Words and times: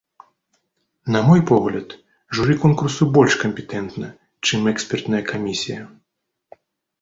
На 1.13 1.21
мой 1.27 1.41
погляд, 1.51 1.89
журы 2.37 2.55
конкурсу 2.63 3.03
больш 3.19 3.33
кампетэнтна, 3.43 4.07
чым 4.49 4.61
экспертная 4.73 5.21
камісія. 5.31 5.81